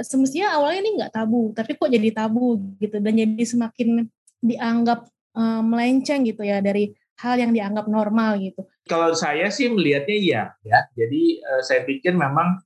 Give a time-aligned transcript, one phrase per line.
[0.00, 4.08] semestinya awalnya ini nggak tabu, tapi kok jadi tabu gitu dan jadi semakin
[4.40, 8.64] dianggap uh, melenceng gitu ya dari hal yang dianggap normal gitu.
[8.88, 10.80] Kalau saya sih melihatnya iya ya.
[10.96, 12.58] Jadi uh, saya pikir memang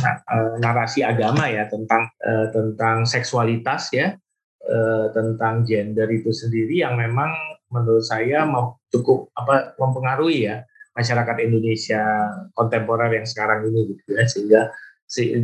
[0.00, 0.16] nah,
[0.62, 4.14] narasi agama ya tentang uh, tentang seksualitas ya,
[4.64, 7.34] uh, tentang gender itu sendiri yang memang
[7.68, 8.48] menurut saya
[8.88, 10.64] cukup apa mempengaruhi ya
[10.96, 12.02] masyarakat Indonesia
[12.56, 14.62] kontemporer yang sekarang ini gitu ya sehingga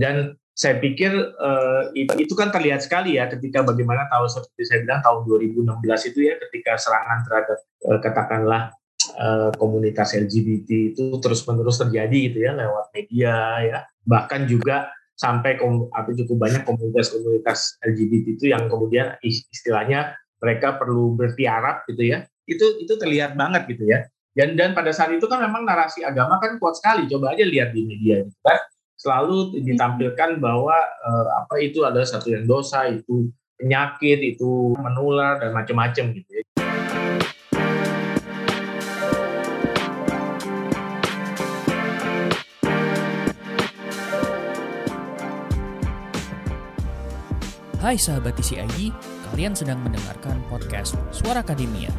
[0.00, 5.02] dan saya pikir uh, itu, kan terlihat sekali ya ketika bagaimana tahun seperti saya bilang
[5.02, 7.58] tahun 2016 itu ya ketika serangan terhadap
[7.90, 8.62] uh, katakanlah
[9.18, 13.36] uh, komunitas LGBT itu terus menerus terjadi gitu ya lewat media
[13.66, 13.78] ya.
[14.06, 15.58] Bahkan juga sampai
[15.90, 22.30] apa cukup banyak komunitas-komunitas LGBT itu yang kemudian istilahnya mereka perlu bertiarap gitu ya.
[22.46, 24.06] Itu itu terlihat banget gitu ya.
[24.30, 27.10] Dan dan pada saat itu kan memang narasi agama kan kuat sekali.
[27.10, 28.58] Coba aja lihat di media gitu kan
[29.04, 30.72] selalu ditampilkan bahwa
[31.04, 33.28] uh, apa itu adalah satu yang dosa, itu
[33.60, 36.42] penyakit, itu menular dan macam-macam gitu ya.
[47.84, 48.88] Hai sahabat TCIG,
[49.28, 51.92] kalian sedang mendengarkan podcast Suara Akademia.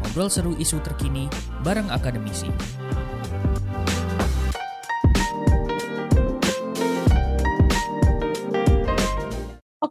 [0.00, 1.28] Ngobrol seru isu terkini
[1.60, 2.48] bareng akademisi.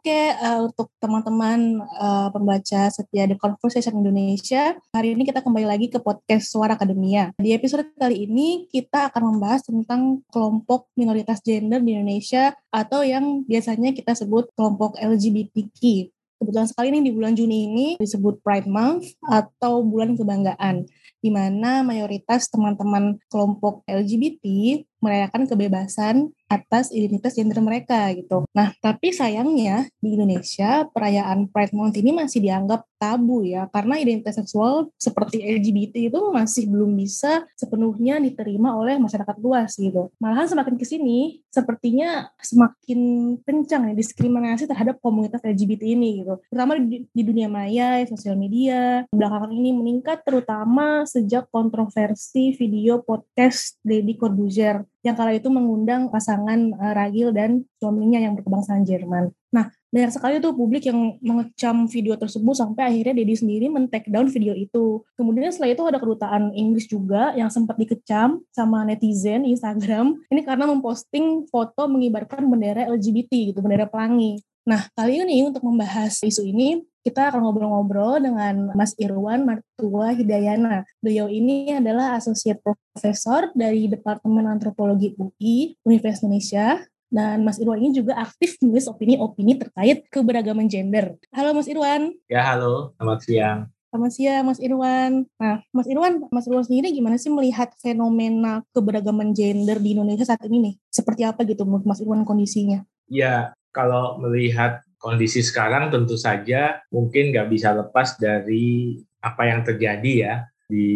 [0.06, 5.90] Oke, uh, untuk teman-teman uh, pembaca setia The Conversation Indonesia, hari ini kita kembali lagi
[5.90, 7.34] ke podcast Suara Akademia.
[7.42, 13.50] Di episode kali ini kita akan membahas tentang kelompok minoritas gender di Indonesia atau yang
[13.50, 16.14] biasanya kita sebut kelompok LGBTQ.
[16.38, 20.86] Kebetulan sekali ini di bulan Juni ini disebut Pride Month atau bulan kebanggaan,
[21.18, 28.46] di mana mayoritas teman-teman kelompok LGBT merayakan kebebasan atas identitas gender mereka gitu.
[28.54, 34.40] Nah, tapi sayangnya di Indonesia perayaan Pride Month ini masih dianggap tabu ya karena identitas
[34.40, 40.10] seksual seperti LGBT itu masih belum bisa sepenuhnya diterima oleh masyarakat luas gitu.
[40.18, 43.00] Malahan semakin ke sini sepertinya semakin
[43.44, 46.40] kencang ya diskriminasi terhadap komunitas LGBT ini gitu.
[46.50, 53.78] Terutama di, di dunia maya, sosial media, belakangan ini meningkat terutama sejak kontroversi video podcast
[53.82, 59.30] Deddy Corbuzier yang kala itu mengundang pasangan uh, Ragil dan suaminya yang berkebangsaan Jerman.
[59.54, 64.28] Nah, banyak sekali tuh publik yang mengecam video tersebut sampai akhirnya Dedi sendiri men-take down
[64.28, 65.06] video itu.
[65.14, 70.18] Kemudian setelah itu ada kedutaan Inggris juga yang sempat dikecam sama netizen Instagram.
[70.28, 74.42] Ini karena memposting foto mengibarkan bendera LGBT gitu, bendera pelangi.
[74.66, 80.90] Nah, kali ini untuk membahas isu ini, kita akan ngobrol-ngobrol dengan Mas Irwan Martua Hidayana.
[80.98, 86.82] Beliau ini adalah Associate Professor dari Departemen Antropologi UI Universitas Indonesia.
[87.06, 91.14] Dan Mas Irwan ini juga aktif menulis opini-opini terkait keberagaman gender.
[91.30, 92.10] Halo Mas Irwan.
[92.26, 92.98] Ya, halo.
[92.98, 93.60] Selamat siang.
[93.94, 95.12] Selamat siang Mas Irwan.
[95.38, 100.42] Nah, Mas Irwan, Mas Irwan sendiri gimana sih melihat fenomena keberagaman gender di Indonesia saat
[100.50, 100.76] ini nih?
[100.90, 102.82] Seperti apa gitu menurut Mas Irwan kondisinya?
[103.06, 110.12] Ya, kalau melihat kondisi sekarang tentu saja mungkin nggak bisa lepas dari apa yang terjadi
[110.18, 110.36] ya
[110.66, 110.90] di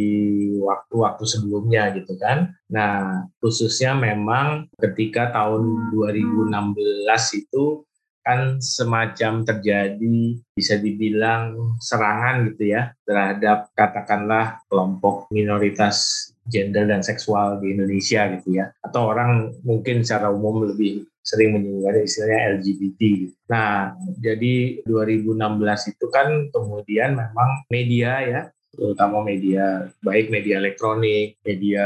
[0.58, 2.58] waktu-waktu sebelumnya gitu kan.
[2.74, 6.50] Nah, khususnya memang ketika tahun 2016
[7.38, 7.86] itu
[8.26, 17.58] kan semacam terjadi bisa dibilang serangan gitu ya terhadap katakanlah kelompok minoritas gender dan seksual
[17.58, 23.02] di Indonesia gitu ya atau orang mungkin secara umum lebih sering menyebutkan istilahnya LGBT.
[23.54, 28.42] Nah, jadi 2016 itu kan kemudian memang media ya,
[28.74, 31.86] terutama media baik media elektronik, media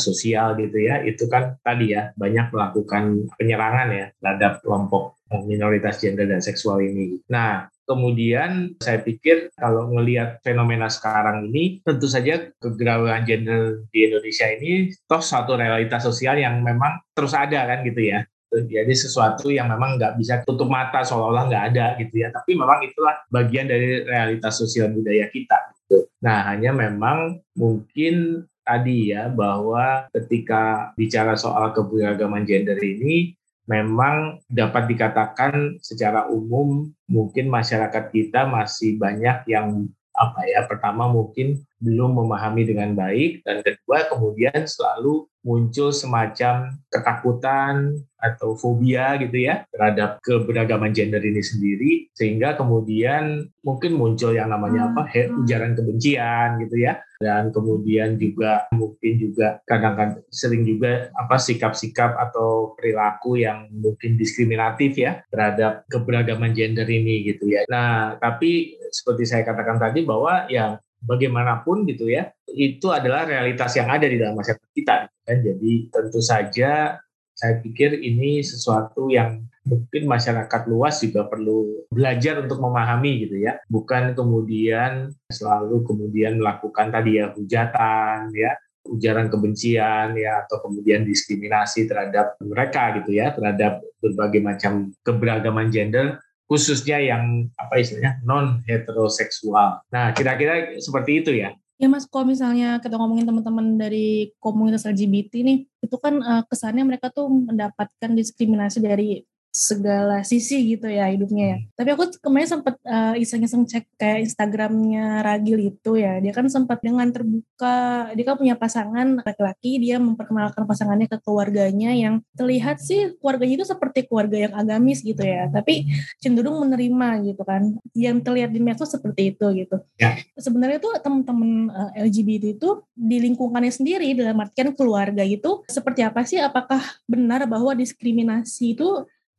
[0.00, 6.26] sosial gitu ya, itu kan tadi ya banyak melakukan penyerangan ya terhadap kelompok minoritas gender
[6.26, 7.20] dan seksual ini.
[7.28, 14.48] Nah, kemudian saya pikir kalau melihat fenomena sekarang ini, tentu saja kegerawanan gender di Indonesia
[14.50, 19.70] ini toh satu realitas sosial yang memang terus ada kan gitu ya jadi sesuatu yang
[19.70, 24.02] memang nggak bisa tutup mata seolah-olah nggak ada gitu ya tapi memang itulah bagian dari
[24.02, 26.10] realitas sosial budaya kita gitu.
[26.18, 33.38] nah hanya memang mungkin tadi ya bahwa ketika bicara soal keberagaman gender ini
[33.70, 41.62] memang dapat dikatakan secara umum mungkin masyarakat kita masih banyak yang apa ya pertama mungkin
[41.80, 49.64] belum memahami dengan baik dan kedua kemudian selalu muncul semacam ketakutan atau fobia gitu ya
[49.72, 55.40] terhadap keberagaman gender ini sendiri sehingga kemudian mungkin muncul yang namanya apa hmm.
[55.40, 62.72] ujaran kebencian gitu ya dan kemudian juga mungkin juga kadang-kadang sering juga apa sikap-sikap atau
[62.76, 67.68] perilaku yang mungkin diskriminatif ya terhadap keberagaman gender ini gitu ya.
[67.68, 73.88] Nah, tapi seperti saya katakan tadi bahwa ya bagaimanapun gitu ya itu adalah realitas yang
[73.88, 75.38] ada di dalam masyarakat kita kan.
[75.40, 76.98] Jadi tentu saja
[77.32, 83.56] saya pikir ini sesuatu yang mungkin masyarakat luas juga perlu belajar untuk memahami gitu ya.
[83.70, 88.52] Bukan kemudian selalu kemudian melakukan tadi ya hujatan ya
[88.90, 96.16] ujaran kebencian ya atau kemudian diskriminasi terhadap mereka gitu ya terhadap berbagai macam keberagaman gender
[96.50, 99.86] khususnya yang apa istilahnya non heteroseksual.
[99.94, 101.54] Nah kira-kira seperti itu ya.
[101.80, 106.84] Ya Mas, kalau misalnya kita ngomongin teman-teman dari komunitas LGBT nih, itu kan uh, kesannya
[106.84, 111.58] mereka tuh mendapatkan diskriminasi dari segala sisi gitu ya hidupnya ya.
[111.58, 111.66] Hmm.
[111.74, 116.22] Tapi aku kemarin sempat uh, iseng-iseng cek kayak Instagramnya Ragil itu ya.
[116.22, 121.90] Dia kan sempat dengan terbuka, dia kan punya pasangan laki-laki, dia memperkenalkan pasangannya ke keluarganya
[121.90, 125.50] yang terlihat sih keluarganya itu seperti keluarga yang agamis gitu ya.
[125.50, 125.90] Tapi
[126.22, 127.74] cenderung menerima gitu kan.
[127.90, 129.82] Yang terlihat di medsos seperti itu gitu.
[129.98, 130.14] Ya.
[130.38, 136.06] Sebenarnya tuh teman-teman uh, eh, LGBT itu di lingkungannya sendiri dalam artian keluarga itu seperti
[136.06, 136.38] apa sih?
[136.38, 136.78] Apakah
[137.10, 138.86] benar bahwa diskriminasi itu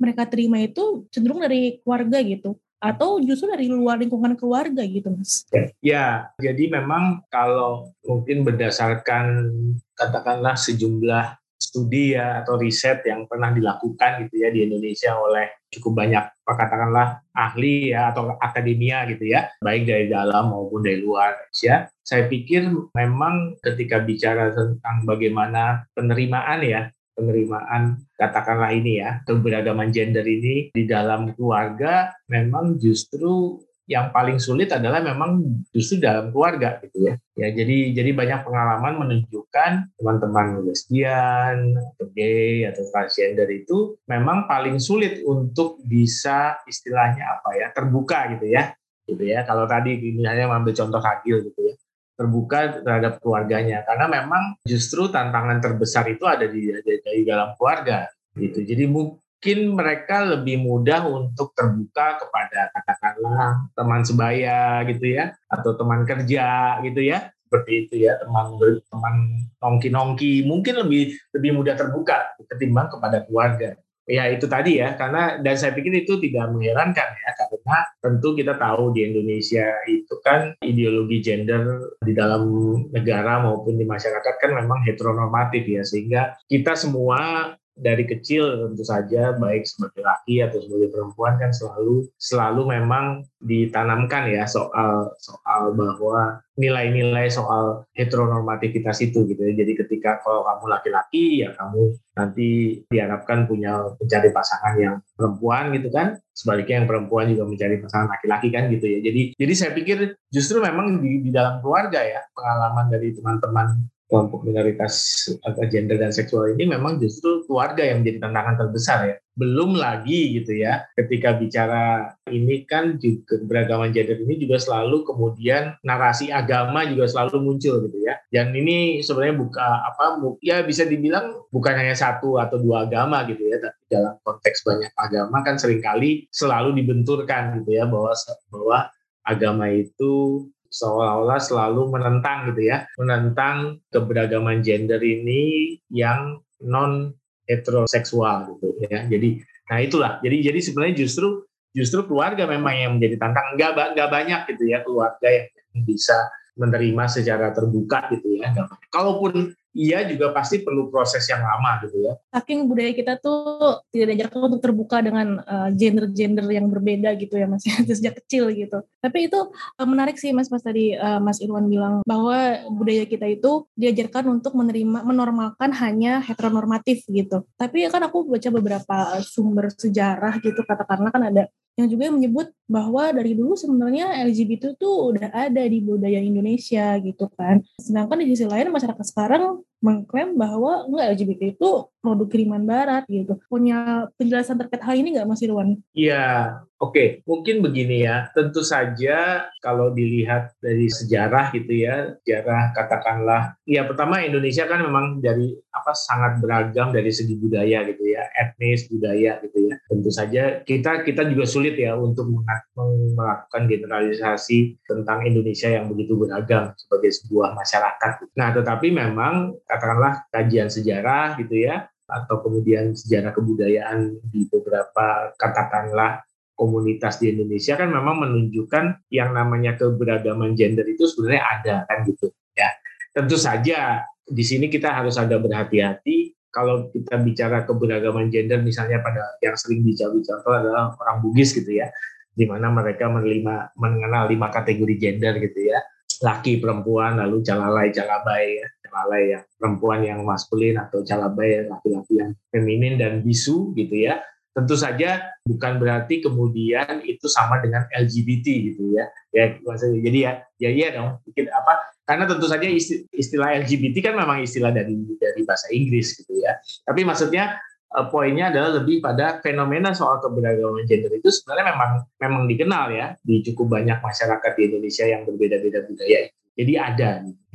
[0.01, 5.45] mereka terima itu cenderung dari keluarga gitu atau justru dari luar lingkungan keluarga gitu mas?
[5.86, 9.53] Ya, jadi memang kalau mungkin berdasarkan
[9.94, 16.03] katakanlah sejumlah studi ya atau riset yang pernah dilakukan gitu ya di Indonesia oleh cukup
[16.03, 21.88] banyak katakanlah ahli ya atau akademia gitu ya baik dari dalam maupun dari luar ya
[22.03, 26.81] saya pikir memang ketika bicara tentang bagaimana penerimaan ya
[27.15, 33.59] penerimaan katakanlah ini ya keberagaman gender ini di dalam keluarga memang justru
[33.89, 35.43] yang paling sulit adalah memang
[35.75, 37.19] justru dalam keluarga gitu ya.
[37.35, 44.79] Ya jadi jadi banyak pengalaman menunjukkan teman-teman lesbian atau gay atau transgender itu memang paling
[44.79, 48.71] sulit untuk bisa istilahnya apa ya terbuka gitu ya
[49.09, 49.43] gitu ya.
[49.43, 51.75] Kalau tadi misalnya mengambil contoh Hagil gitu ya
[52.21, 53.81] terbuka terhadap keluarganya.
[53.81, 58.06] Karena memang justru tantangan terbesar itu ada di, di dalam keluarga
[58.38, 58.62] gitu.
[58.62, 66.06] Jadi mungkin mereka lebih mudah untuk terbuka kepada katakanlah teman sebaya gitu ya atau teman
[66.06, 67.33] kerja gitu ya.
[67.50, 68.56] Seperti itu ya teman
[68.88, 69.15] teman
[69.59, 73.75] nongki nongki mungkin lebih lebih mudah terbuka ketimbang kepada keluarga
[74.11, 78.59] ya itu tadi ya karena dan saya pikir itu tidak mengherankan ya karena tentu kita
[78.59, 82.43] tahu di Indonesia itu kan ideologi gender di dalam
[82.91, 89.33] negara maupun di masyarakat kan memang heteronormatif ya sehingga kita semua dari kecil tentu saja
[89.35, 96.39] baik sebagai laki atau sebagai perempuan kan selalu selalu memang ditanamkan ya soal soal bahwa
[96.61, 99.53] nilai-nilai soal heteronormativitas itu gitu ya.
[99.57, 102.49] Jadi ketika kalau kamu laki-laki ya kamu nanti
[102.93, 106.21] diharapkan punya mencari pasangan yang perempuan gitu kan.
[106.37, 108.99] Sebaliknya yang perempuan juga mencari pasangan laki-laki kan gitu ya.
[109.01, 109.97] Jadi jadi saya pikir
[110.29, 113.67] justru memang di, di dalam keluarga ya pengalaman dari teman-teman
[114.11, 115.23] kelompok minoritas
[115.71, 119.15] gender dan seksual ini memang justru keluarga yang menjadi tantangan terbesar ya.
[119.39, 125.79] Belum lagi gitu ya, ketika bicara ini kan juga beragaman gender ini juga selalu kemudian
[125.87, 128.19] narasi agama juga selalu muncul gitu ya.
[128.27, 133.47] Dan ini sebenarnya buka apa ya bisa dibilang bukan hanya satu atau dua agama gitu
[133.47, 138.12] ya, tapi dalam konteks banyak agama kan sering kali selalu dibenturkan gitu ya bahwa
[138.51, 138.91] bahwa
[139.24, 147.11] agama itu seolah-olah selalu menentang gitu ya, menentang keberagaman gender ini yang non
[147.45, 149.05] heteroseksual gitu ya.
[149.05, 150.11] Jadi nah itulah.
[150.23, 151.43] Jadi jadi sebenarnya justru
[151.75, 153.51] justru keluarga memang yang menjadi tantangan.
[153.59, 156.17] Enggak enggak banyak gitu ya keluarga yang bisa
[156.55, 158.51] menerima secara terbuka gitu ya.
[158.91, 162.13] Kalaupun iya juga pasti perlu proses yang lama gitu ya.
[162.35, 167.39] Saking budaya kita tuh tidak diajarkan untuk terbuka dengan eh, gender-gender uh, yang berbeda gitu
[167.39, 168.83] ya mas, sejak kecil gitu.
[168.99, 173.27] Tapi itu uh, menarik sih mas, pas tadi uh, mas Irwan bilang bahwa budaya kita
[173.27, 177.47] itu diajarkan untuk menerima, menormalkan hanya heteronormatif gitu.
[177.55, 181.43] Tapi kan aku baca beberapa sumber sejarah gitu, katakanlah kan ada
[181.79, 187.31] yang juga menyebut bahwa dari dulu sebenarnya LGBT itu udah ada di budaya Indonesia gitu
[187.33, 187.63] kan.
[187.79, 193.38] Sedangkan di sisi lain masyarakat sekarang mengklaim bahwa enggak LGBT itu produk kiriman barat gitu.
[193.45, 195.77] Punya penjelasan terkait hal ini nggak Mas Irwan?
[195.93, 196.91] Iya, oke.
[196.91, 197.07] Okay.
[197.29, 198.33] Mungkin begini ya.
[198.33, 205.21] Tentu saja kalau dilihat dari sejarah gitu ya, sejarah katakanlah, ya pertama Indonesia kan memang
[205.21, 209.77] dari apa sangat beragam dari segi budaya gitu ya, etnis budaya gitu ya.
[209.85, 216.73] Tentu saja kita kita juga sulit ya untuk melakukan generalisasi tentang Indonesia yang begitu beragam
[216.73, 218.33] sebagai sebuah masyarakat.
[218.33, 226.19] Nah, tetapi memang katakanlah kajian sejarah gitu ya, atau kemudian sejarah kebudayaan di beberapa katakanlah
[226.59, 232.29] komunitas di Indonesia kan memang menunjukkan yang namanya keberagaman gender itu sebenarnya ada kan gitu
[232.53, 232.69] ya.
[233.15, 239.39] Tentu saja di sini kita harus agak berhati-hati kalau kita bicara keberagaman gender misalnya pada
[239.39, 241.87] yang sering bicara-bicara adalah orang Bugis gitu ya
[242.31, 245.79] di mana mereka menerima mengenal lima kategori gender gitu ya
[246.21, 252.36] laki perempuan lalu calalai calabai ya calalai yang perempuan yang maskulin atau calabai laki-laki yang
[252.51, 254.19] feminin dan bisu gitu ya.
[254.51, 258.45] Tentu saja bukan berarti kemudian itu sama dengan LGBT
[258.75, 259.07] gitu ya.
[259.31, 261.24] Ya maksudnya jadi ya ya iya dong.
[261.24, 262.67] Bikin apa karena tentu saja
[263.15, 266.60] istilah LGBT kan memang istilah dari dari bahasa Inggris gitu ya.
[266.83, 267.55] Tapi maksudnya
[267.95, 273.07] uh, poinnya adalah lebih pada fenomena soal keberagaman gender itu sebenarnya memang memang dikenal ya
[273.24, 276.27] di cukup banyak masyarakat di Indonesia yang berbeda-beda budaya.
[276.55, 277.10] Jadi ada.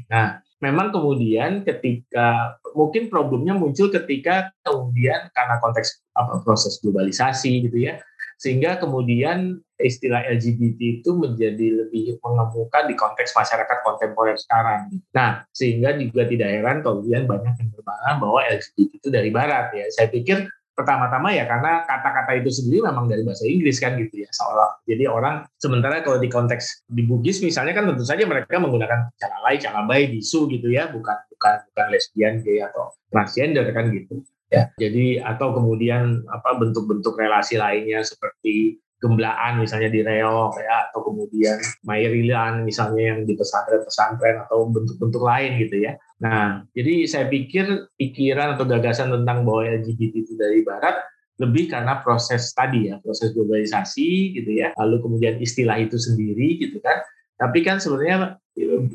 [0.09, 7.77] Nah, memang kemudian ketika mungkin problemnya muncul ketika kemudian karena konteks apa proses globalisasi gitu
[7.77, 8.01] ya
[8.37, 14.93] sehingga kemudian istilah LGBT itu menjadi lebih mengemuka di konteks masyarakat kontemporer sekarang.
[15.13, 19.87] Nah, sehingga juga tidak heran kemudian banyak yang berpandangan bahwa LGBT itu dari Barat ya.
[19.93, 24.28] Saya pikir pertama-tama ya karena kata-kata itu sendiri memang dari bahasa Inggris kan gitu ya
[24.28, 29.09] seolah jadi orang sementara kalau di konteks di Bugis misalnya kan tentu saja mereka menggunakan
[29.16, 33.88] cara lain cara baik bisu gitu ya bukan bukan bukan lesbian gay atau transgender kan
[33.88, 34.21] gitu
[34.52, 41.04] ya jadi atau kemudian apa bentuk-bentuk relasi lainnya seperti gemblaan misalnya di reok ya atau
[41.04, 46.00] kemudian mairilan misalnya yang di pesantren-pesantren atau bentuk-bentuk lain gitu ya.
[46.16, 50.96] Nah, jadi saya pikir pikiran atau gagasan tentang bahwa LGBT itu dari barat
[51.37, 54.73] lebih karena proses tadi ya, proses globalisasi gitu ya.
[54.80, 57.04] Lalu kemudian istilah itu sendiri gitu kan.
[57.37, 58.40] Tapi kan sebenarnya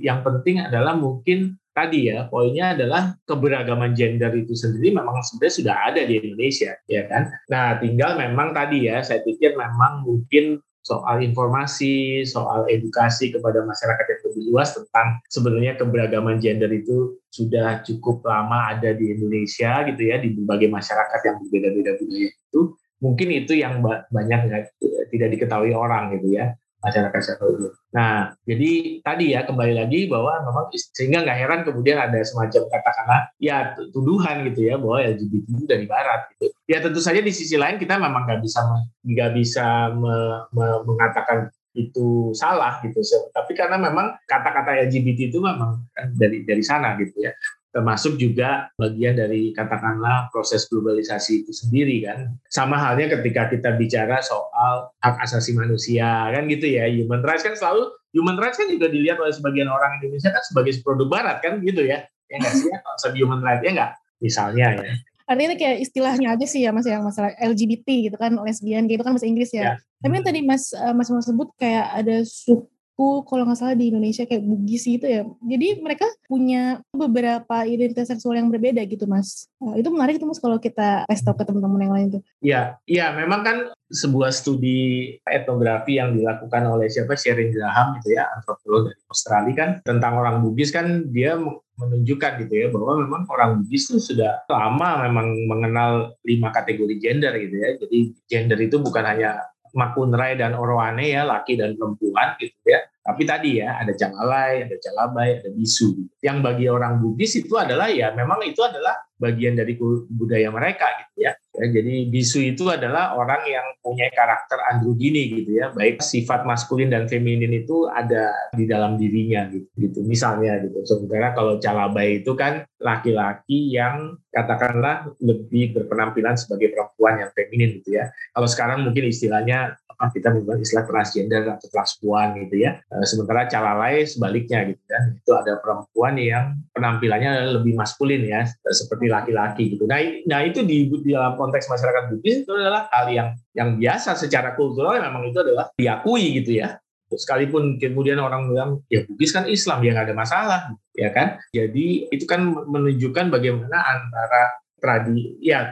[0.01, 5.75] yang penting adalah mungkin tadi ya poinnya adalah keberagaman gender itu sendiri memang sebenarnya sudah
[5.87, 11.21] ada di Indonesia ya kan nah tinggal memang tadi ya saya pikir memang mungkin soal
[11.21, 18.25] informasi, soal edukasi kepada masyarakat yang lebih luas tentang sebenarnya keberagaman gender itu sudah cukup
[18.25, 22.61] lama ada di Indonesia gitu ya di berbagai masyarakat yang berbeda-beda budaya itu
[23.01, 24.67] mungkin itu yang banyak
[25.09, 27.45] tidak diketahui orang gitu ya masyarakat secara
[27.91, 33.21] Nah, jadi tadi ya kembali lagi bahwa memang sehingga nggak heran kemudian ada semacam katakanlah
[33.37, 36.49] ya tuduhan gitu ya bahwa LGBT itu dari Barat gitu.
[36.71, 38.63] Ya tentu saja di sisi lain kita memang nggak bisa
[39.03, 43.03] nggak bisa me, me, mengatakan itu salah gitu.
[43.35, 47.35] Tapi karena memang kata-kata LGBT itu memang kan dari dari sana gitu ya
[47.71, 52.35] termasuk juga bagian dari katakanlah proses globalisasi itu sendiri kan.
[52.51, 56.91] Sama halnya ketika kita bicara soal hak asasi manusia kan gitu ya.
[56.91, 60.75] Human rights kan selalu human rights kan juga dilihat oleh sebagian orang Indonesia kan sebagai
[60.83, 62.03] produk barat kan gitu ya.
[62.27, 62.79] Ya nggak sih ya
[63.23, 64.93] human rights ya nggak misalnya ya.
[65.31, 69.15] Artinya kayak istilahnya aja sih ya mas yang masalah LGBT gitu kan lesbian gitu kan
[69.15, 69.63] bahasa Inggris ya.
[69.63, 69.73] ya.
[70.03, 72.67] Tapi yang tadi mas eh, mas mau sebut kayak ada suku
[73.01, 75.25] suku kalau nggak salah di Indonesia kayak Bugis gitu ya.
[75.41, 79.49] Jadi mereka punya beberapa identitas seksual yang berbeda gitu mas.
[79.57, 82.21] Uh, itu menarik itu mas kalau kita tes ke teman-teman yang lain tuh.
[82.45, 83.57] Iya, iya memang kan
[83.89, 89.69] sebuah studi etnografi yang dilakukan oleh siapa Sherin Graham gitu ya antropolog dari Australia kan
[89.81, 91.35] tentang orang Bugis kan dia
[91.81, 97.33] menunjukkan gitu ya bahwa memang orang Bugis itu sudah lama memang mengenal lima kategori gender
[97.41, 97.69] gitu ya.
[97.81, 103.25] Jadi gender itu bukan hanya Makunrai dan Oroane ya laki dan perempuan gitu ya tapi
[103.25, 106.05] tadi ya ada Calalai, ada Calabai, ada Bisu.
[106.21, 109.73] Yang bagi orang Bugis itu adalah ya memang itu adalah bagian dari
[110.05, 111.33] budaya mereka gitu ya.
[111.51, 115.75] Ya jadi bisu itu adalah orang yang punya karakter androgini gitu ya.
[115.75, 119.67] Baik sifat maskulin dan feminin itu ada di dalam dirinya gitu.
[119.75, 119.99] gitu.
[120.07, 120.79] Misalnya gitu.
[120.87, 127.99] Sementara kalau calabai itu kan laki-laki yang katakanlah lebih berpenampilan sebagai perempuan yang feminin gitu
[127.99, 128.07] ya.
[128.31, 129.75] Kalau sekarang mungkin istilahnya
[130.09, 132.81] kita menggunakan istilah transgender atau transpuan gitu ya.
[132.89, 135.03] Uh, sementara calalai sebaliknya gitu kan.
[135.21, 139.85] Itu ada perempuan yang penampilannya lebih maskulin ya, seperti laki-laki gitu.
[139.85, 144.15] Nah, nah itu di, di dalam konteks masyarakat Bugis itu adalah hal yang yang biasa
[144.15, 146.79] secara kultural memang itu adalah diakui gitu ya
[147.17, 150.61] sekalipun kemudian orang bilang ya Bugis kan Islam ya nggak ada masalah
[150.95, 155.69] ya kan jadi itu kan menunjukkan bagaimana antara tradi ya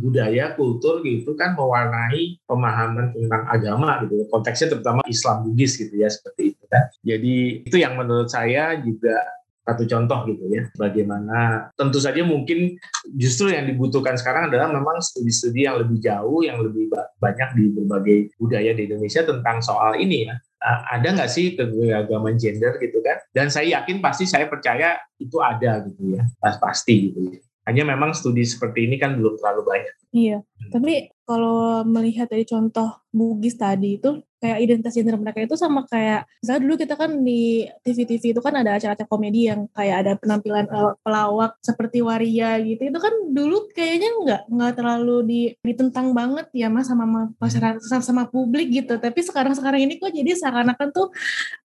[0.00, 6.08] budaya kultur gitu kan mewarnai pemahaman tentang agama gitu konteksnya terutama Islam Bugis gitu ya
[6.08, 6.88] seperti itu kan.
[7.04, 7.34] Jadi
[7.68, 9.20] itu yang menurut saya juga
[9.66, 12.78] satu contoh gitu ya bagaimana tentu saja mungkin
[13.18, 16.86] justru yang dibutuhkan sekarang adalah memang studi-studi yang lebih jauh yang lebih
[17.18, 20.38] banyak di berbagai budaya di Indonesia tentang soal ini ya.
[20.66, 23.22] Ada nggak sih keberagaman gender gitu kan?
[23.30, 27.82] Dan saya yakin pasti saya percaya itu ada gitu ya pas pasti gitu ya hanya
[27.82, 29.94] memang studi seperti ini kan belum terlalu banyak.
[30.14, 30.70] Iya, hmm.
[30.70, 36.28] tapi kalau melihat dari contoh Bugis tadi itu kayak identitas gender mereka itu sama kayak
[36.38, 40.68] misalnya dulu kita kan di TV-TV itu kan ada acara-acara komedi yang kayak ada penampilan
[40.70, 46.46] uh, pelawak seperti waria gitu itu kan dulu kayaknya nggak nggak terlalu di, ditentang banget
[46.52, 50.88] ya mas sama masyarakat sama, sama publik gitu tapi sekarang sekarang ini kok jadi seakan-akan
[50.94, 51.08] tuh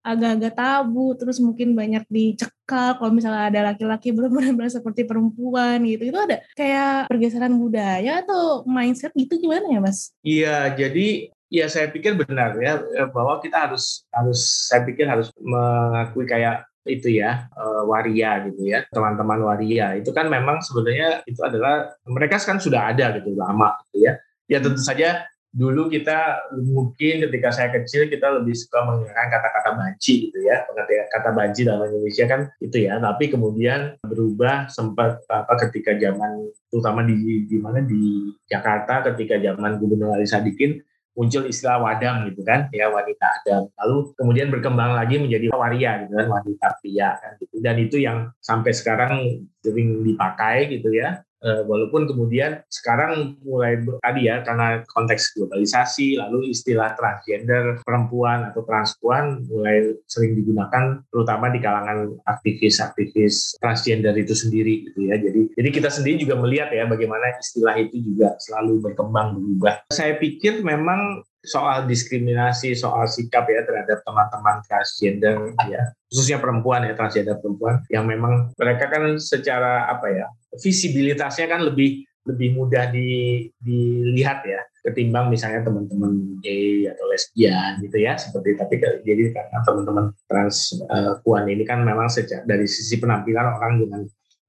[0.04, 6.12] agak-agak tabu terus mungkin banyak dicekal kalau misalnya ada laki-laki benar-benar seperti perempuan gitu.
[6.12, 10.12] Itu ada kayak pergeseran budaya atau mindset gitu gimana ya mas?
[10.20, 16.28] Iya jadi ya saya pikir benar ya bahwa kita harus harus saya pikir harus mengakui
[16.28, 17.48] kayak itu ya
[17.88, 19.96] waria gitu ya teman-teman waria.
[19.96, 24.20] Itu kan memang sebenarnya itu adalah mereka kan sudah ada gitu lama gitu ya.
[24.44, 30.28] Ya tentu saja dulu kita mungkin ketika saya kecil kita lebih suka menggunakan kata-kata banci
[30.28, 30.66] gitu ya.
[30.66, 32.98] Pengertian kata banci dalam Indonesia kan itu ya.
[32.98, 39.78] Tapi kemudian berubah sempat apa ketika zaman terutama di di mana di Jakarta ketika zaman
[39.78, 40.82] Gubernur Ali Sadikin
[41.14, 43.70] muncul istilah wadang gitu kan ya wanita adam.
[43.78, 47.62] Lalu kemudian berkembang lagi menjadi waria gitu kan wanita pria kan gitu.
[47.62, 54.40] Dan itu yang sampai sekarang sering dipakai gitu ya walaupun kemudian sekarang mulai tadi ya
[54.40, 62.16] karena konteks globalisasi lalu istilah transgender perempuan atau transpuan mulai sering digunakan terutama di kalangan
[62.24, 65.20] aktivis-aktivis transgender itu sendiri gitu ya.
[65.20, 69.84] Jadi jadi kita sendiri juga melihat ya bagaimana istilah itu juga selalu berkembang berubah.
[69.92, 76.96] Saya pikir memang soal diskriminasi, soal sikap ya terhadap teman-teman transgender ya, khususnya perempuan ya
[76.96, 80.26] transgender perempuan yang memang mereka kan secara apa ya
[80.58, 87.96] visibilitasnya kan lebih lebih mudah di, dilihat ya ketimbang misalnya teman-teman gay atau lesbian gitu
[88.00, 93.48] ya seperti tapi jadi karena teman-teman transpuan uh, ini kan memang sejak dari sisi penampilan
[93.60, 94.00] orang dengan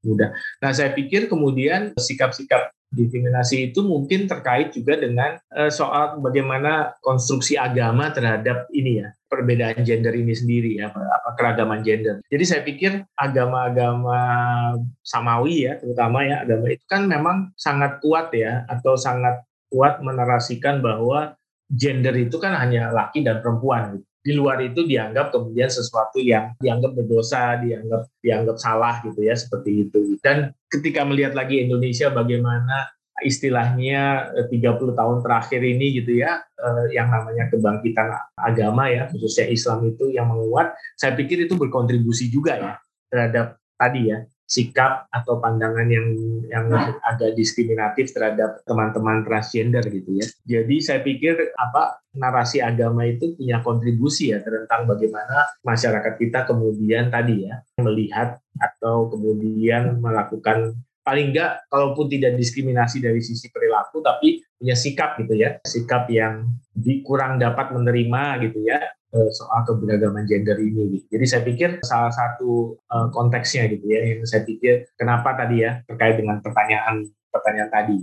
[0.03, 0.29] mudah.
[0.59, 7.57] Nah saya pikir kemudian sikap-sikap diskriminasi itu mungkin terkait juga dengan uh, soal bagaimana konstruksi
[7.57, 12.23] agama terhadap ini ya perbedaan gender ini sendiri ya apa keragaman gender.
[12.31, 14.19] Jadi saya pikir agama-agama
[15.03, 20.79] samawi ya terutama ya agama itu kan memang sangat kuat ya atau sangat kuat menarasikan
[20.79, 21.35] bahwa
[21.67, 26.57] gender itu kan hanya laki dan perempuan gitu di luar itu dianggap kemudian sesuatu yang
[26.57, 30.17] dianggap berdosa, dianggap dianggap salah gitu ya seperti itu.
[30.25, 32.89] Dan ketika melihat lagi Indonesia bagaimana
[33.21, 39.45] istilahnya 30 eh, tahun terakhir ini gitu ya eh, yang namanya kebangkitan agama ya khususnya
[39.53, 42.73] Islam itu yang menguat, saya pikir itu berkontribusi juga ya
[43.13, 46.07] terhadap tadi ya sikap atau pandangan yang
[46.49, 46.69] yang
[47.01, 50.25] agak diskriminatif terhadap teman-teman transgender gitu ya.
[50.45, 57.09] Jadi saya pikir apa narasi agama itu punya kontribusi ya tentang bagaimana masyarakat kita kemudian
[57.09, 64.45] tadi ya melihat atau kemudian melakukan paling enggak kalaupun tidak diskriminasi dari sisi perilaku tapi
[64.61, 65.57] punya sikap gitu ya.
[65.65, 66.45] Sikap yang
[67.01, 68.77] kurang dapat menerima gitu ya
[69.31, 70.99] soal keberagaman gender ini.
[70.99, 71.05] Gitu.
[71.15, 75.81] Jadi saya pikir salah satu uh, konteksnya gitu ya yang saya pikir kenapa tadi ya
[75.87, 77.97] terkait dengan pertanyaan pertanyaan tadi.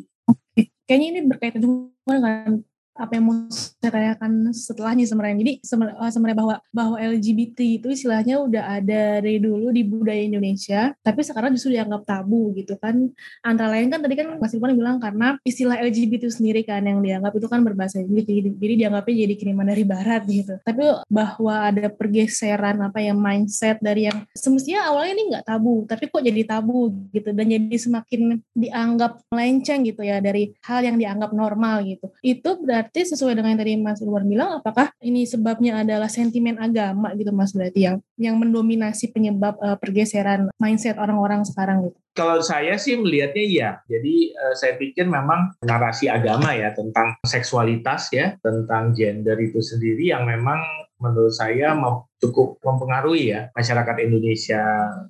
[0.88, 5.36] Kayaknya ini berkaitan dengan apa yang mau saya tanyakan setelahnya sebenarnya.
[5.42, 10.94] Jadi eh, sebenarnya bahwa bahwa LGBT itu istilahnya udah ada dari dulu di budaya Indonesia,
[11.02, 13.10] tapi sekarang justru dianggap tabu gitu kan.
[13.42, 17.02] Antara lain kan tadi kan Mas Irfan bilang karena istilah LGBT itu sendiri kan yang
[17.02, 20.54] dianggap itu kan berbahasa Inggris, jadi, jadi dianggapnya jadi kiriman dari Barat gitu.
[20.62, 26.06] Tapi bahwa ada pergeseran apa ya mindset dari yang semestinya awalnya ini nggak tabu, tapi
[26.06, 31.32] kok jadi tabu gitu dan jadi semakin dianggap melenceng gitu ya dari hal yang dianggap
[31.34, 32.12] normal gitu.
[32.20, 36.60] Itu berarti berarti sesuai dengan yang tadi Mas Irwan bilang, apakah ini sebabnya adalah sentimen
[36.60, 41.96] agama gitu Mas berarti yang yang mendominasi penyebab uh, pergeseran mindset orang-orang sekarang gitu?
[42.12, 43.70] Kalau saya sih melihatnya iya.
[43.88, 50.12] Jadi uh, saya pikir memang narasi agama ya tentang seksualitas ya, tentang gender itu sendiri
[50.12, 50.60] yang memang
[51.02, 51.74] menurut saya
[52.22, 54.62] cukup mempengaruhi ya masyarakat Indonesia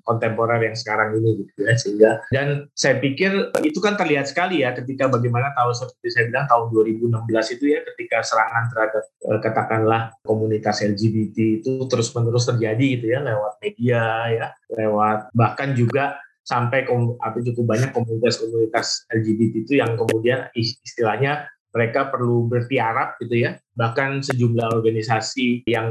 [0.08, 4.72] kontemporer yang sekarang ini gitu ya sehingga dan saya pikir itu kan terlihat sekali ya
[4.72, 10.02] ketika bagaimana tahun seperti saya bilang tahun 2016 itu ya ketika serangan terhadap eh, katakanlah
[10.24, 16.90] komunitas LGBT itu terus menerus terjadi gitu ya lewat media ya lewat bahkan juga sampai
[17.22, 23.56] atau cukup banyak komunitas-komunitas LGBT itu yang kemudian istilahnya mereka perlu bertiarap gitu ya.
[23.72, 25.88] Bahkan sejumlah organisasi yang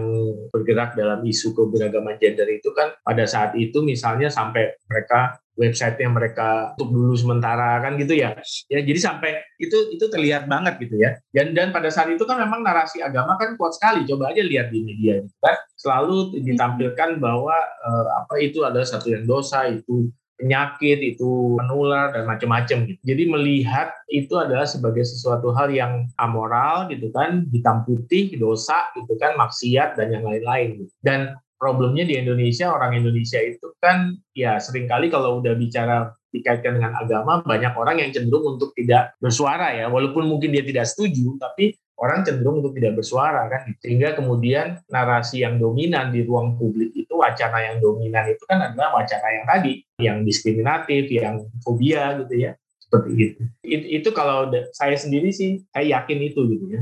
[0.54, 6.74] bergerak dalam isu keberagaman gender itu kan pada saat itu misalnya sampai mereka websitenya mereka
[6.80, 8.38] tutup dulu sementara kan gitu ya.
[8.70, 11.18] Ya jadi sampai itu itu terlihat banget gitu ya.
[11.34, 14.06] Dan dan pada saat itu kan memang narasi agama kan kuat sekali.
[14.06, 15.58] Coba aja lihat di media gitu kan.
[15.76, 22.26] Selalu ditampilkan bahwa eh, apa itu adalah satu yang dosa itu penyakit itu menular dan
[22.26, 23.02] macam-macam gitu.
[23.06, 29.14] Jadi melihat itu adalah sebagai sesuatu hal yang amoral gitu kan, hitam putih, dosa gitu
[29.22, 30.82] kan, maksiat dan yang lain-lain.
[30.82, 30.94] Gitu.
[31.06, 36.82] Dan problemnya di Indonesia orang Indonesia itu kan ya sering kali kalau udah bicara dikaitkan
[36.82, 41.38] dengan agama banyak orang yang cenderung untuk tidak bersuara ya walaupun mungkin dia tidak setuju
[41.38, 43.72] tapi orang cenderung untuk tidak bersuara kan?
[43.82, 48.98] Sehingga kemudian narasi yang dominan di ruang publik itu wacana yang dominan itu kan adalah
[48.98, 52.52] wacana yang tadi yang diskriminatif yang fobia gitu ya
[52.92, 56.82] seperti itu itu, itu kalau saya sendiri sih saya yakin itu gitu ya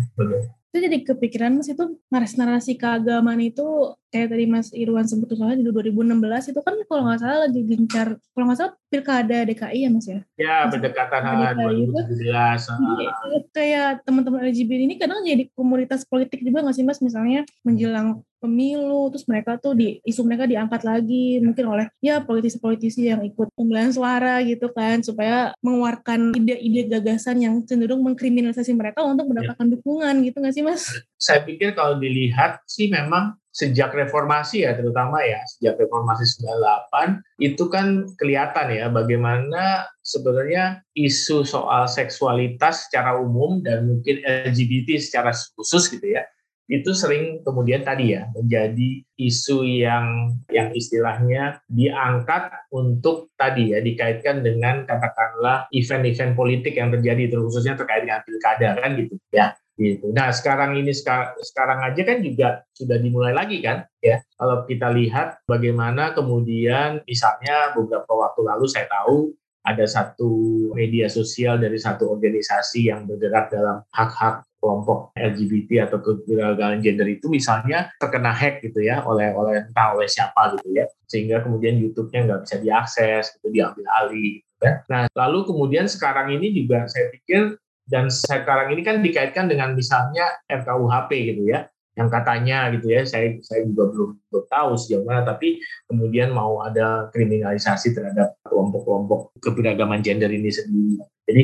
[0.69, 5.65] itu jadi kepikiran mas itu narasi-narasi keagamaan itu kayak tadi Mas Irwan sebut soalnya di
[5.65, 10.05] 2016 itu kan kalau nggak salah lagi gencar kalau nggak salah pilkada DKI ya Mas
[10.05, 10.21] ya?
[10.37, 12.05] Ya berdekatan sama 2017.
[12.05, 18.21] Itu, kayak teman-teman LGBT ini kadang jadi komunitas politik juga nggak sih Mas misalnya menjelang
[18.39, 23.51] pemilu terus mereka tuh di isu mereka diangkat lagi mungkin oleh ya politisi-politisi yang ikut
[23.53, 29.71] pembelian suara gitu kan supaya mengeluarkan ide-ide gagasan yang cenderung mengkriminalisasi mereka untuk mendapatkan ya.
[29.77, 30.89] dukungan gitu nggak sih mas?
[31.19, 37.63] Saya pikir kalau dilihat sih memang sejak reformasi ya terutama ya sejak reformasi 98 itu
[37.67, 45.91] kan kelihatan ya bagaimana sebenarnya isu soal seksualitas secara umum dan mungkin LGBT secara khusus
[45.91, 46.23] gitu ya
[46.69, 54.45] itu sering kemudian tadi ya menjadi isu yang yang istilahnya diangkat untuk tadi ya dikaitkan
[54.45, 60.13] dengan katakanlah event-event politik yang terjadi terkhususnya terkait dengan pilkada kan gitu ya gitu.
[60.13, 65.41] Nah sekarang ini sekarang aja kan juga sudah dimulai lagi kan ya kalau kita lihat
[65.49, 69.33] bagaimana kemudian misalnya beberapa waktu lalu saya tahu
[69.65, 70.31] ada satu
[70.77, 77.31] media sosial dari satu organisasi yang bergerak dalam hak-hak kelompok LGBT atau keberagaman gender itu
[77.31, 82.27] misalnya terkena hack gitu ya oleh oleh entah oleh siapa gitu ya sehingga kemudian YouTube-nya
[82.27, 84.73] nggak bisa diakses gitu diambil alih gitu ya.
[84.91, 87.57] Nah lalu kemudian sekarang ini juga saya pikir
[87.89, 91.65] dan sekarang ini kan dikaitkan dengan misalnya RKUHP gitu ya
[91.99, 95.59] yang katanya gitu ya saya saya juga belum, belum tahu sejauh mana tapi
[95.91, 101.43] kemudian mau ada kriminalisasi terhadap kelompok-kelompok keberagaman gender ini sendiri jadi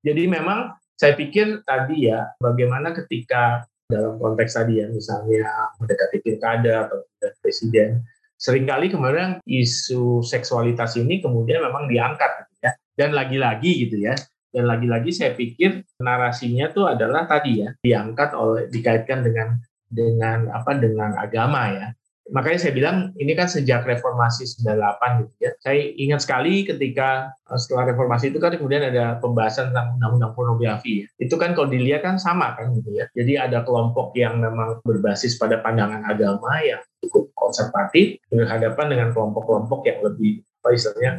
[0.00, 5.48] jadi memang saya pikir tadi ya bagaimana ketika dalam konteks tadi ya misalnya
[5.80, 7.08] mendekati pilkada atau
[7.40, 8.04] presiden
[8.36, 12.72] sering kali kemudian isu seksualitas ini kemudian memang diangkat gitu ya.
[13.00, 14.12] Dan lagi-lagi gitu ya
[14.50, 19.56] dan lagi-lagi saya pikir narasinya tuh adalah tadi ya diangkat oleh dikaitkan dengan
[19.88, 21.86] dengan apa dengan agama ya
[22.30, 25.50] makanya saya bilang ini kan sejak reformasi 98 gitu ya.
[25.60, 31.04] Saya ingat sekali ketika eh, setelah reformasi itu kan kemudian ada pembahasan tentang undang-undang pornografi
[31.04, 31.06] ya.
[31.18, 33.10] Itu kan kalau dilihat kan sama kan gitu ya.
[33.12, 39.80] Jadi ada kelompok yang memang berbasis pada pandangan agama yang cukup konservatif berhadapan dengan kelompok-kelompok
[39.88, 41.12] yang lebih apa istilahnya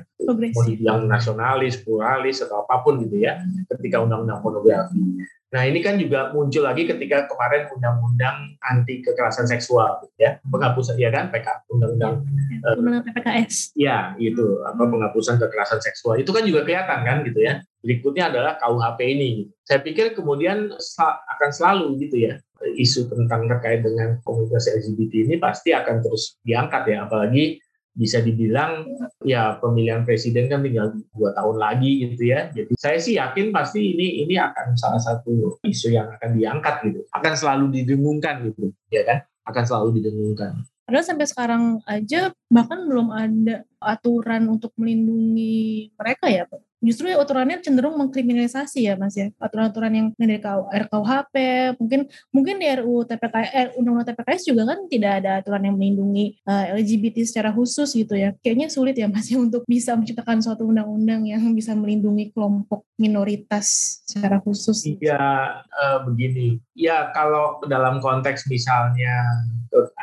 [0.53, 3.41] mau dibilang nasionalis, pluralis atau apa pun gitu ya
[3.73, 5.01] ketika undang-undang pornografi.
[5.51, 11.11] Nah ini kan juga muncul lagi ketika kemarin undang-undang anti kekerasan seksual, ya penghapusan ya
[11.11, 13.75] kan PK undang-undang ya, undang PPKS.
[13.75, 17.59] Ya itu apa penghapusan kekerasan seksual itu kan juga kelihatan kan gitu ya.
[17.83, 19.29] Berikutnya adalah KUHP ini.
[19.67, 20.71] Saya pikir kemudian
[21.03, 22.39] akan selalu gitu ya
[22.77, 27.57] isu tentang terkait dengan komunitas LGBT ini pasti akan terus diangkat ya apalagi
[27.91, 28.87] bisa dibilang
[29.27, 32.47] ya pemilihan presiden kan tinggal dua tahun lagi gitu ya.
[32.55, 37.03] Jadi saya sih yakin pasti ini ini akan salah satu isu yang akan diangkat gitu,
[37.11, 39.27] akan selalu didengungkan gitu, ya kan?
[39.43, 40.63] Akan selalu didengungkan.
[40.87, 46.70] Padahal sampai sekarang aja bahkan belum ada aturan untuk melindungi mereka ya, Pak.
[46.81, 49.29] Justru ya aturannya cenderung mengkriminalisasi ya Mas ya.
[49.37, 51.35] Aturan-aturan yang dari RKUHP,
[51.77, 56.41] mungkin mungkin di RUU TPKS, eh, Undang-Undang TPKS juga kan tidak ada aturan yang melindungi
[56.49, 58.33] uh, eh, LGBT secara khusus gitu ya.
[58.41, 63.99] Kayaknya sulit ya Mas ya untuk bisa menciptakan suatu undang-undang yang bisa melindungi kelompok minoritas
[64.05, 64.85] secara khusus.
[64.85, 65.17] Iya,
[65.65, 66.61] uh, begini.
[66.77, 69.25] Ya kalau dalam konteks misalnya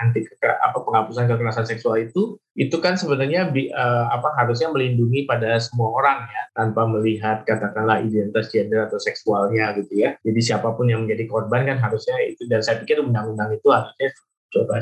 [0.00, 5.92] anti apa penghapusan kekerasan seksual itu itu kan sebenarnya uh, apa harusnya melindungi pada semua
[5.92, 10.16] orang ya tanpa melihat katakanlah identitas gender atau seksualnya gitu ya.
[10.24, 14.08] Jadi siapa pun yang menjadi korban kan harusnya itu dan saya pikir undang-undang itu harusnya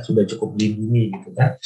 [0.07, 1.59] sudah cukup melindungi gitu kan.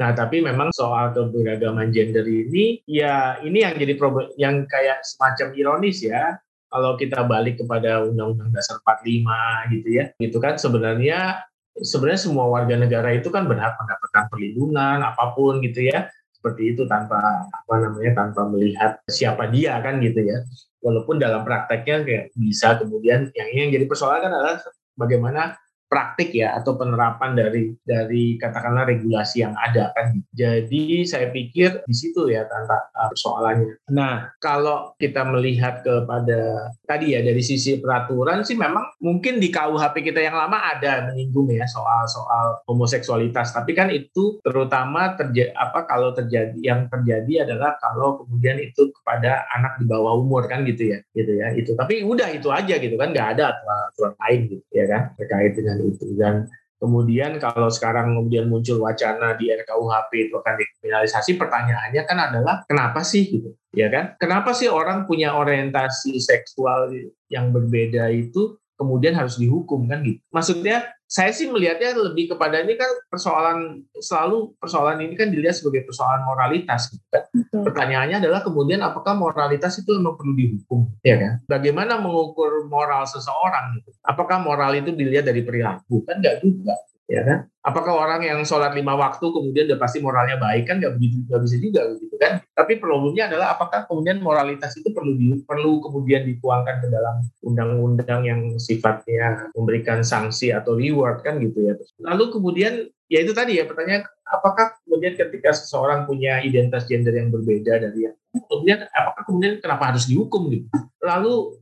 [0.00, 5.52] Nah, tapi memang soal keberagaman gender ini, ya ini yang jadi problem, yang kayak semacam
[5.52, 6.40] ironis ya.
[6.72, 11.44] Kalau kita balik kepada Undang-Undang Dasar 45 gitu ya, itu kan sebenarnya
[11.76, 16.08] sebenarnya semua warga negara itu kan berhak mendapatkan perlindungan apa pun gitu ya.
[16.32, 17.20] Seperti itu tanpa
[17.52, 20.40] apa namanya tanpa melihat siapa dia kan gitu ya.
[20.80, 24.56] Walaupun dalam prakteknya kayak bisa kemudian yang yang jadi persoalan kan adalah
[24.96, 25.60] bagaimana
[25.90, 30.22] praktik ya atau penerapan dari dari katakanlah regulasi yang ada kan.
[30.30, 33.90] Jadi saya pikir di situ ya tanta uh, persoalannya.
[33.90, 40.06] Nah, kalau kita melihat kepada tadi ya dari sisi peraturan sih memang mungkin di KUHP
[40.06, 46.14] kita yang lama ada menyinggung ya soal-soal homoseksualitas, tapi kan itu terutama terjadi apa kalau
[46.14, 51.02] terjadi yang terjadi adalah kalau kemudian itu kepada anak di bawah umur kan gitu ya.
[51.10, 51.50] Gitu ya.
[51.58, 55.02] Itu tapi udah itu aja gitu kan nggak ada aturan, aturan lain gitu ya kan
[55.18, 56.04] terkait dengan itu.
[56.14, 56.44] Dan
[56.76, 63.00] kemudian kalau sekarang kemudian muncul wacana di RKUHP itu akan dikriminalisasi pertanyaannya kan adalah kenapa
[63.00, 63.56] sih gitu?
[63.72, 64.20] Ya kan?
[64.20, 66.92] Kenapa sih orang punya orientasi seksual
[67.32, 70.24] yang berbeda itu kemudian harus dihukum kan gitu.
[70.32, 75.84] Maksudnya saya sih melihatnya lebih kepada ini kan persoalan selalu persoalan ini kan dilihat sebagai
[75.84, 77.28] persoalan moralitas gitu kan.
[77.34, 77.60] Betul.
[77.68, 81.32] Pertanyaannya adalah kemudian apakah moralitas itu memang perlu dihukum ya kan?
[81.44, 83.92] Bagaimana mengukur moral seseorang gitu?
[84.00, 86.78] Apakah moral itu dilihat dari perilaku kan enggak juga
[87.10, 87.38] ya kan?
[87.60, 91.42] Apakah orang yang sholat lima waktu kemudian udah pasti moralnya baik kan nggak begitu nggak
[91.42, 92.40] bisa juga gitu kan?
[92.54, 98.22] Tapi problemnya adalah apakah kemudian moralitas itu perlu di, perlu kemudian dituangkan ke dalam undang-undang
[98.24, 101.74] yang sifatnya memberikan sanksi atau reward kan gitu ya?
[102.00, 102.74] Lalu kemudian
[103.10, 108.06] ya itu tadi ya pertanyaan apakah kemudian ketika seseorang punya identitas gender yang berbeda dari
[108.06, 110.70] yang kemudian apakah kemudian kenapa harus dihukum gitu?
[111.02, 111.58] Lalu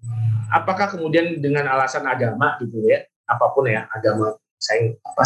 [0.53, 3.03] apakah kemudian dengan alasan agama gitu ya?
[3.29, 5.25] Apa pun ya agama saya apa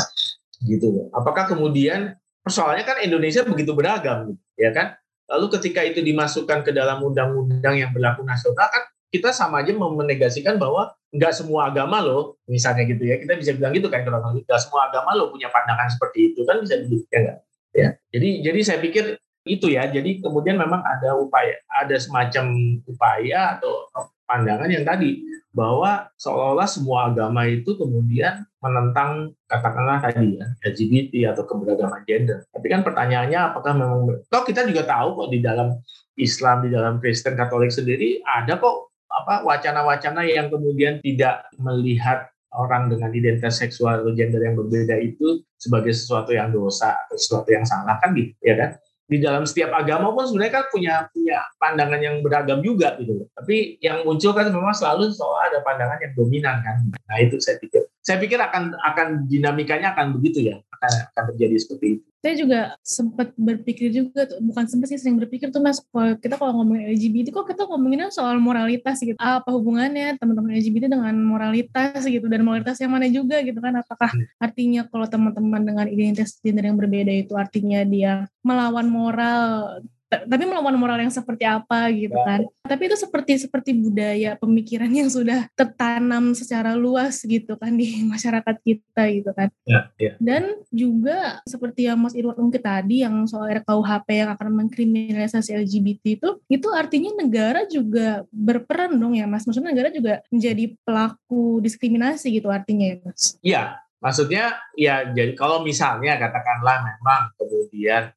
[0.63, 1.11] gitu.
[1.11, 2.15] Apakah kemudian
[2.45, 4.95] persoalannya kan Indonesia begitu beragam, ya kan?
[5.27, 10.57] Lalu ketika itu dimasukkan ke dalam undang-undang yang berlaku nasional kan kita sama aja menegasikan
[10.57, 14.61] bahwa nggak semua agama loh, misalnya gitu ya, kita bisa bilang gitu kan kalau nggak
[14.61, 17.39] semua agama loh punya pandangan seperti itu kan bisa gitu ya enggak?
[17.73, 19.05] Ya, jadi jadi saya pikir
[19.49, 23.89] itu ya, jadi kemudian memang ada upaya, ada semacam upaya atau
[24.33, 25.21] pandangan yang tadi
[25.53, 32.49] bahwa seolah-olah semua agama itu kemudian menentang katakanlah tadi ya LGBT atau keberagaman gender.
[32.49, 35.77] Tapi kan pertanyaannya apakah memang toh kita juga tahu kok di dalam
[36.17, 42.89] Islam, di dalam Kristen Katolik sendiri ada kok apa wacana-wacana yang kemudian tidak melihat orang
[42.89, 47.65] dengan identitas seksual atau gender yang berbeda itu sebagai sesuatu yang dosa atau sesuatu yang
[47.65, 48.71] salah kan gitu ya kan
[49.13, 53.77] di dalam setiap agama pun sebenarnya kan punya punya pandangan yang beragam juga gitu Tapi
[53.85, 56.81] yang muncul kan memang selalu soal ada pandangan yang dominan kan.
[56.89, 57.92] Nah itu saya pikir.
[58.03, 62.05] Saya pikir akan akan dinamikanya akan begitu ya, akan akan terjadi seperti itu.
[62.23, 65.83] Saya juga sempat berpikir juga tuh, bukan sempat sih sering berpikir tuh mas
[66.23, 69.19] kita kalau ngomongin LGBT kok kita ngomonginnya soal moralitas gitu.
[69.19, 73.75] Apa hubungannya teman-teman LGBT dengan moralitas gitu dan moralitas yang mana juga gitu kan?
[73.79, 74.39] Apakah hmm.
[74.39, 79.79] artinya kalau teman-teman dengan identitas gender yang berbeda itu artinya dia melawan moral
[80.13, 82.25] tapi melawan moral yang seperti apa gitu ya.
[82.27, 88.01] kan tapi itu seperti seperti budaya pemikiran yang sudah tertanam secara luas gitu kan di
[88.13, 90.13] masyarakat kita gitu kan ya, ya.
[90.21, 96.05] dan juga seperti yang Mas Irwan ungkit tadi yang soal RKUHP yang akan mengkriminalisasi LGBT
[96.21, 102.37] itu itu artinya negara juga berperan dong ya Mas maksudnya negara juga menjadi pelaku diskriminasi
[102.37, 103.63] gitu artinya ya Mas iya
[104.03, 108.11] maksudnya ya jadi kalau misalnya katakanlah memang kemudian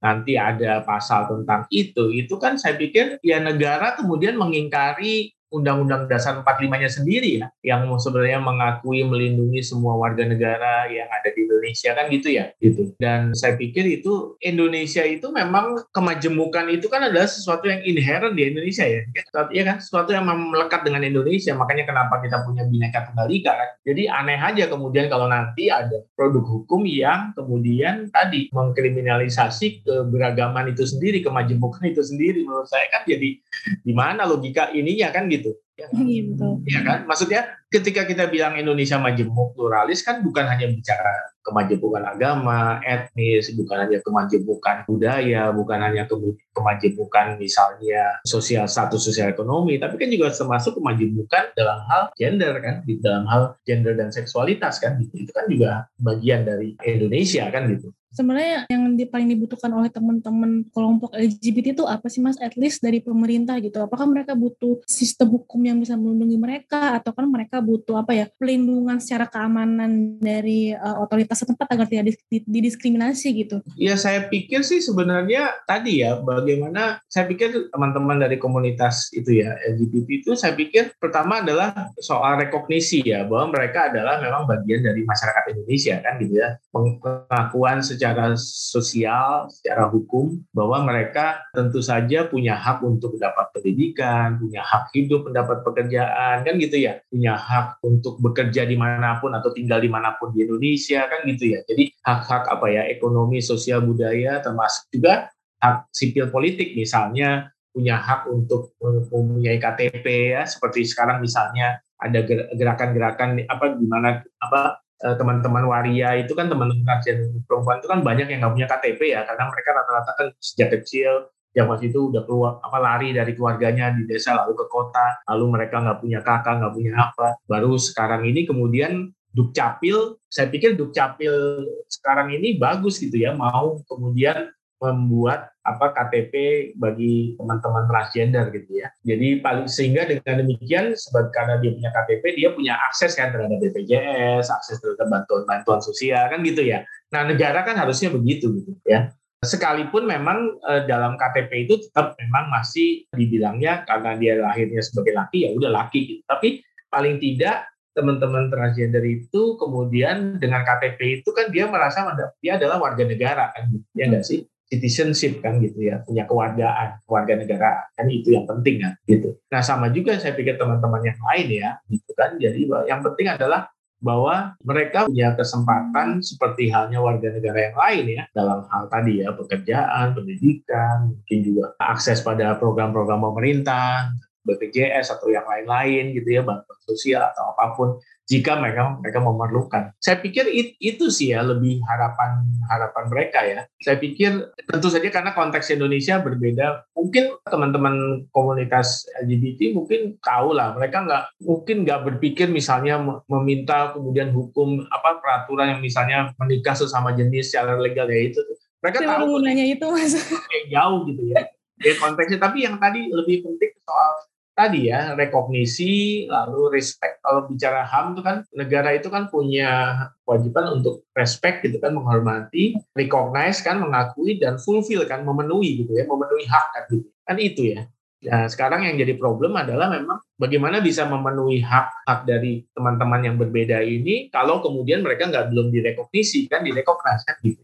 [0.00, 6.42] nanti ada pasal tentang itu, itu kan saya pikir ya negara kemudian mengingkari Undang-Undang Dasar
[6.42, 12.10] 45-nya sendiri ya, yang sebenarnya mengakui melindungi semua warga negara yang ada di Indonesia kan
[12.10, 12.90] gitu ya, gitu.
[12.98, 18.42] Dan saya pikir itu Indonesia itu memang kemajemukan itu kan adalah sesuatu yang inherent di
[18.50, 19.06] Indonesia ya,
[19.54, 21.54] ya kan, sesuatu yang melekat dengan Indonesia.
[21.54, 23.70] Makanya kenapa kita punya bineka tunggal ika kan.
[23.86, 30.82] Jadi aneh aja kemudian kalau nanti ada produk hukum yang kemudian tadi mengkriminalisasi keberagaman itu
[30.82, 32.42] sendiri, kemajemukan itu sendiri.
[32.42, 33.38] Menurut saya kan jadi
[33.82, 35.45] di mana logika ininya kan gitu.
[35.76, 36.08] Ya kan?
[36.08, 36.52] Iya betul.
[36.64, 36.98] Ya kan?
[37.04, 43.86] Maksudnya ketika kita bilang Indonesia majemuk pluralis kan bukan hanya bicara kemajemukan agama, etnis, bukan
[43.86, 46.08] hanya kemajemukan budaya, bukan hanya
[46.56, 52.82] kemajemukan misalnya sosial status sosial ekonomi, tapi kan juga termasuk kemajemukan dalam hal gender kan,
[52.82, 55.14] di dalam hal gender dan seksualitas kan, gitu.
[55.22, 55.70] itu kan juga
[56.02, 61.84] bagian dari Indonesia kan gitu sebenarnya yang di, paling dibutuhkan oleh teman-teman kelompok LGBT itu
[61.84, 62.40] apa sih mas?
[62.40, 63.84] At least dari pemerintah gitu.
[63.84, 68.26] Apakah mereka butuh sistem hukum yang bisa melindungi mereka atau kan mereka butuh apa ya
[68.40, 72.16] pelindungan secara keamanan dari uh, otoritas setempat agar tidak
[72.48, 73.60] didiskriminasi gitu?
[73.76, 79.52] Ya saya pikir sih sebenarnya tadi ya bagaimana saya pikir teman-teman dari komunitas itu ya
[79.76, 85.04] LGBT itu saya pikir pertama adalah soal rekognisi ya bahwa mereka adalah memang bagian dari
[85.04, 92.30] masyarakat Indonesia kan gitu ya pengakuan secara secara sosial, secara hukum, bahwa mereka tentu saja
[92.30, 97.82] punya hak untuk mendapat pendidikan, punya hak hidup, mendapat pekerjaan, kan gitu ya, punya hak
[97.82, 101.66] untuk bekerja di mana pun atau tinggal di mana pun di Indonesia, kan gitu ya.
[101.66, 108.30] Jadi hak-hak apa ya, ekonomi, sosial, budaya, termasuk juga hak sipil politik, misalnya punya hak
[108.30, 112.22] untuk mempunyai KTP ya, seperti sekarang misalnya ada
[112.54, 118.40] gerakan-gerakan apa gimana apa teman-teman waria itu kan teman-teman transgen perempuan itu kan banyak yang
[118.40, 122.60] nggak punya KTP ya karena mereka rata-rata kan sejak kecil yang waktu itu udah keluar
[122.60, 126.74] apa lari dari keluarganya di desa lalu ke kota lalu mereka nggak punya kakak nggak
[126.76, 127.28] punya apa.
[127.48, 134.52] Baru sekarang ini kemudian dukcapil saya pikir dukcapil sekarang ini bagus gitu ya mau kemudian
[134.80, 136.34] membuat apa KTP
[136.78, 138.88] bagi teman-teman transgender gitu ya.
[139.02, 143.58] Jadi paling sehingga dengan demikian sebab karena dia punya KTP dia punya akses kan terhadap
[143.58, 146.86] BPJS, akses terhadap bantuan-bantuan sosial kan gitu ya.
[147.10, 149.10] Nah negara kan harusnya begitu gitu ya.
[149.42, 155.44] Sekalipun memang e, dalam KTP itu tetap memang masih dibilangnya karena dia lahirnya sebagai laki
[155.44, 156.22] ya udah laki gitu.
[156.24, 162.04] Tapi paling tidak teman-teman transgender itu kemudian dengan KTP itu kan dia merasa
[162.44, 164.44] dia adalah warga negara kan, ya enggak sih?
[164.66, 169.38] Citizenship kan gitu ya punya kewargaan warga negara kan itu yang penting kan gitu.
[169.50, 172.34] Nah sama juga saya pikir teman-teman yang lain ya gitu kan.
[172.38, 178.22] Jadi yang penting adalah bahwa mereka punya kesempatan seperti halnya warga negara yang lain ya
[178.36, 184.12] dalam hal tadi ya pekerjaan, pendidikan, mungkin juga akses pada program-program pemerintah,
[184.46, 187.88] BPJS atau yang lain-lain gitu ya bantuan sosial atau apa pun
[188.26, 189.94] jika mereka mereka memerlukan.
[190.02, 193.60] Saya pikir it, itu sih ya lebih harapan harapan mereka ya.
[193.78, 196.90] Saya pikir tentu saja karena konteks Indonesia berbeda.
[196.98, 202.98] Mungkin teman-teman komunitas LGBT mungkin tahu lah mereka nggak mungkin nggak berpikir misalnya
[203.30, 208.42] meminta kemudian hukum apa peraturan yang misalnya menikah sesama jenis secara legal ya itu.
[208.82, 210.18] Mereka Saya tahu nanya itu mas.
[210.74, 211.46] jauh gitu ya.
[211.78, 214.12] Ya konteksnya tapi yang tadi lebih penting soal
[214.56, 217.20] tadi ya rekognisi lalu respect.
[217.20, 222.80] Kalau bicara HAM itu kan negara itu kan punya kewajiban untuk respect gitu kan menghormati
[222.96, 227.06] recognize kan mengakui dan fulfill kan memenuhi gitu ya memenuhi hak kan gitu.
[227.28, 227.84] Kan itu ya.
[228.26, 233.84] Nah, sekarang yang jadi problem adalah memang bagaimana bisa memenuhi hak-hak dari teman-teman yang berbeda
[233.84, 237.60] ini kalau kemudian mereka nggak belum direkognisi kan direkognize kan gitu.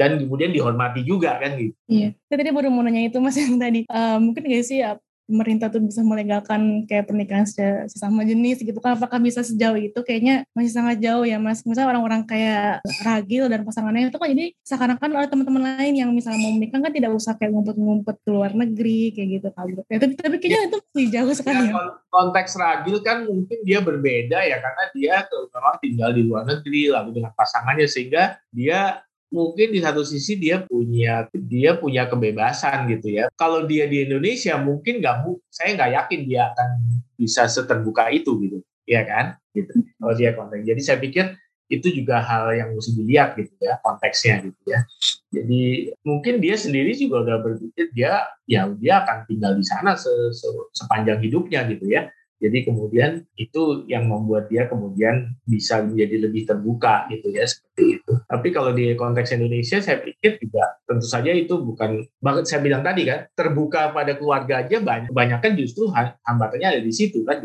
[0.00, 1.76] Dan kemudian dihormati juga kan gitu.
[1.90, 3.84] Iya, saya tadi baru mau nanya itu mas yang tadi.
[3.90, 4.80] Uh, mungkin nggak sih
[5.28, 10.48] pemerintah tuh bisa melegalkan kayak pernikahan sesama jenis gitu kan apakah bisa sejauh itu kayaknya
[10.56, 15.10] masih sangat jauh ya mas misalnya orang-orang kayak ragil dan pasangannya itu kan jadi seakan-akan
[15.12, 19.12] oleh teman-teman lain yang misalnya mau menikah kan tidak usah kayak ngumpet-ngumpet ke luar negeri
[19.12, 20.68] kayak gitu kan ya, tapi, tapi kayaknya ya.
[20.72, 21.84] itu masih jauh sekali ya, ya.
[22.08, 27.20] konteks ragil kan mungkin dia berbeda ya karena dia memang tinggal di luar negeri lalu
[27.20, 33.28] dengan pasangannya sehingga dia mungkin di satu sisi dia punya dia punya kebebasan gitu ya.
[33.36, 35.16] Kalau dia di Indonesia mungkin nggak
[35.52, 36.70] saya nggak yakin dia akan
[37.18, 39.36] bisa seterbuka itu gitu, ya kan?
[39.52, 39.72] Gitu.
[40.00, 40.64] Kalau dia konteks.
[40.64, 41.36] Jadi saya pikir
[41.68, 44.80] itu juga hal yang mesti dilihat gitu ya konteksnya gitu ya.
[45.28, 50.08] Jadi mungkin dia sendiri juga udah berpikir dia ya dia akan tinggal di sana se,
[50.32, 52.08] se, sepanjang hidupnya gitu ya.
[52.38, 58.12] Jadi kemudian itu yang membuat dia kemudian bisa menjadi lebih terbuka gitu ya seperti itu.
[58.30, 62.86] Tapi kalau di konteks Indonesia saya pikir juga tentu saja itu bukan banget saya bilang
[62.86, 65.90] tadi kan terbuka pada keluarga aja banyak banyak kan justru
[66.24, 67.42] hambatannya ada di situ kan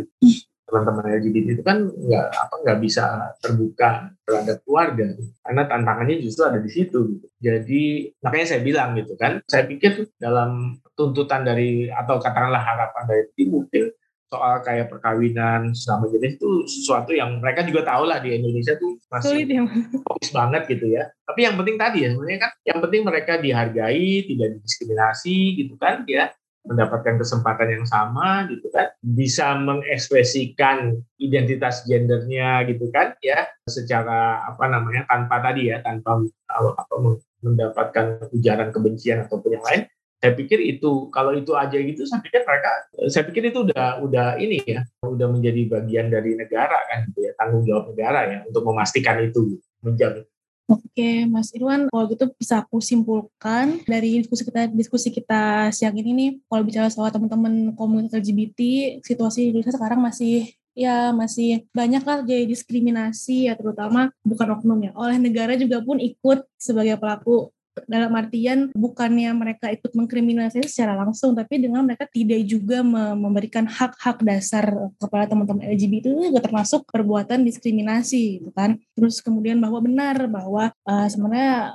[0.74, 5.06] teman-teman LGBT itu kan nggak apa nggak bisa terbuka terhadap keluarga
[5.46, 7.28] karena tantangannya justru ada di situ gitu.
[7.38, 7.84] jadi
[8.26, 13.54] makanya saya bilang gitu kan saya pikir dalam tuntutan dari atau katakanlah harapan dari tim
[13.54, 13.94] mungkin
[14.34, 18.98] soal kayak perkawinan sama jenis itu sesuatu yang mereka juga tahu lah di Indonesia tuh
[19.14, 19.62] masih ya.
[20.02, 21.06] fokus banget gitu ya.
[21.30, 26.02] Tapi yang penting tadi ya sebenarnya kan yang penting mereka dihargai, tidak didiskriminasi gitu kan
[26.10, 34.48] ya mendapatkan kesempatan yang sama gitu kan bisa mengekspresikan identitas gendernya gitu kan ya secara
[34.48, 36.96] apa namanya tanpa tadi ya tanpa apa
[37.44, 39.84] mendapatkan ujaran kebencian ataupun yang lain
[40.24, 42.72] saya pikir itu kalau itu aja gitu saya pikir mereka
[43.12, 47.36] saya pikir itu udah udah ini ya udah menjadi bagian dari negara kan gitu ya
[47.36, 50.24] tanggung jawab negara ya untuk memastikan itu menjamin.
[50.72, 56.12] Oke, Mas Irwan, kalau gitu bisa aku simpulkan dari diskusi kita diskusi kita siang ini
[56.16, 58.60] nih, kalau bicara soal teman-teman komunitas LGBT,
[59.04, 64.92] situasi Indonesia sekarang masih ya masih banyak lah jadi diskriminasi ya terutama bukan oknum ya
[64.98, 67.54] oleh negara juga pun ikut sebagai pelaku
[67.90, 74.22] dalam artian bukannya mereka ikut mengkriminalisasi secara langsung tapi dengan mereka tidak juga memberikan hak-hak
[74.22, 78.78] dasar kepada teman-teman LGBT itu juga termasuk perbuatan diskriminasi gitu kan.
[78.94, 81.74] Terus kemudian bahwa benar bahwa uh, sebenarnya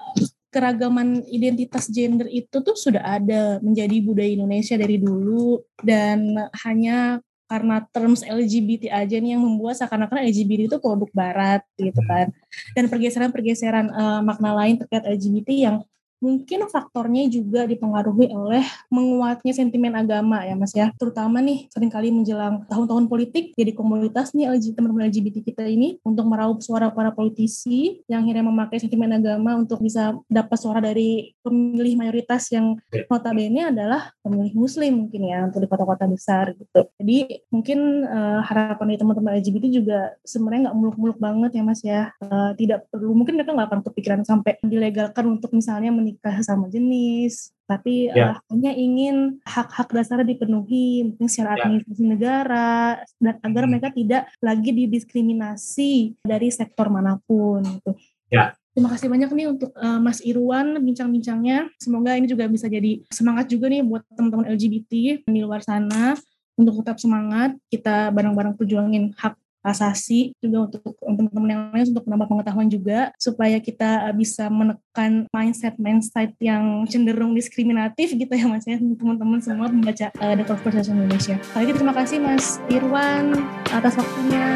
[0.48, 7.80] keragaman identitas gender itu tuh sudah ada menjadi budaya Indonesia dari dulu dan hanya karena
[7.90, 12.28] terms LGBT aja nih yang membuat seakan-akan LGBT itu produk barat gitu kan.
[12.76, 15.76] Dan pergeseran-pergeseran uh, makna lain terkait LGBT yang
[16.18, 20.90] mungkin faktornya juga dipengaruhi oleh menguatnya sentimen agama ya mas ya.
[20.98, 26.26] Terutama nih sering kali menjelang tahun-tahun politik jadi komunitas nih teman-teman LGBT kita ini untuk
[26.26, 31.98] meraup suara para politisi yang akhirnya memakai sentimen agama untuk bisa dapat suara dari pemilih
[31.98, 33.06] mayoritas yang ya.
[33.08, 36.90] notabene adalah pemilih muslim mungkin ya untuk di kota-kota besar gitu.
[36.98, 42.02] Jadi mungkin uh, harapan dari teman-teman LGBT juga sebenarnya nggak muluk-muluk banget ya mas ya.
[42.18, 47.52] Uh, tidak perlu mungkin mereka nggak akan kepikiran sampai dilegalkan untuk misalnya menikah sama jenis,
[47.68, 48.32] tapi ya.
[48.32, 51.68] uh, hanya ingin hak-hak dasar dipenuhi, mungkin secara ya.
[51.68, 53.70] administrasi negara, dan agar hmm.
[53.76, 57.60] mereka tidak lagi didiskriminasi dari sektor mana pun.
[57.60, 57.92] Gitu.
[58.32, 58.56] Ya.
[58.72, 61.68] Terima kasih banyak nih untuk uh, Mas Irwan bincang-bincangnya.
[61.82, 66.14] Semoga ini juga bisa jadi semangat juga nih buat teman-teman LGBT di luar sana
[66.54, 72.28] untuk tetap semangat kita bareng-bareng perjuangin hak asasi juga untuk teman-teman yang lain untuk menambah
[72.30, 78.78] pengetahuan juga supaya kita bisa menekan mindset mindset yang cenderung diskriminatif gitu ya mas ya
[78.78, 81.36] teman-teman semua membaca uh, The Conversation Indonesia.
[81.52, 83.34] Kali ini terima kasih Mas Irwan
[83.70, 84.46] atas waktunya.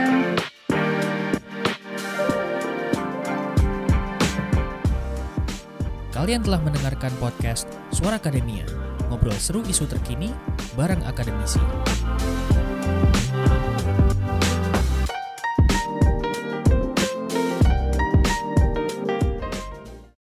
[6.12, 8.62] Kalian telah mendengarkan podcast Suara Akademia,
[9.10, 10.30] ngobrol seru isu terkini
[10.78, 11.58] bareng akademisi.